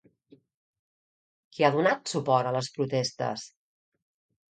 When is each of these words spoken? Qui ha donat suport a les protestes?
Qui 1.57 1.65
ha 1.67 1.69
donat 1.75 2.13
suport 2.13 2.49
a 2.53 2.53
les 2.57 2.71
protestes? 2.79 3.45